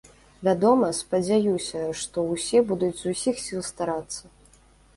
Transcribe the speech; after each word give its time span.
Вядома, 0.45 0.87
спадзяюся, 0.99 1.83
што 2.01 2.17
ўсе 2.31 2.63
будуць 2.73 2.99
з 3.05 3.13
усіх 3.15 3.35
сіл 3.47 3.61
старацца. 3.71 4.23